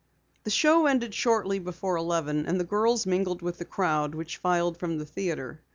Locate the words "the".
0.45-0.49, 2.59-2.63, 3.59-3.65, 4.97-5.05